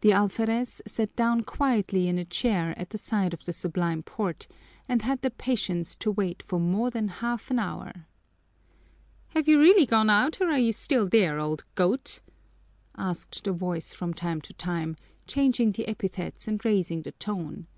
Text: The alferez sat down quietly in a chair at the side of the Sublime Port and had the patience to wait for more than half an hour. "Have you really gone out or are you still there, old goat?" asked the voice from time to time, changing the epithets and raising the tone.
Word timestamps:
The 0.00 0.10
alferez 0.10 0.82
sat 0.84 1.14
down 1.14 1.42
quietly 1.42 2.08
in 2.08 2.18
a 2.18 2.24
chair 2.24 2.76
at 2.76 2.90
the 2.90 2.98
side 2.98 3.32
of 3.32 3.44
the 3.44 3.52
Sublime 3.52 4.02
Port 4.02 4.48
and 4.88 5.02
had 5.02 5.22
the 5.22 5.30
patience 5.30 5.94
to 5.94 6.10
wait 6.10 6.42
for 6.42 6.58
more 6.58 6.90
than 6.90 7.06
half 7.06 7.52
an 7.52 7.60
hour. 7.60 8.08
"Have 9.28 9.46
you 9.46 9.60
really 9.60 9.86
gone 9.86 10.10
out 10.10 10.40
or 10.40 10.50
are 10.50 10.58
you 10.58 10.72
still 10.72 11.06
there, 11.06 11.38
old 11.38 11.62
goat?" 11.76 12.18
asked 12.96 13.44
the 13.44 13.52
voice 13.52 13.92
from 13.92 14.12
time 14.12 14.40
to 14.40 14.52
time, 14.54 14.96
changing 15.28 15.70
the 15.70 15.86
epithets 15.86 16.48
and 16.48 16.64
raising 16.64 17.02
the 17.02 17.12
tone. 17.12 17.68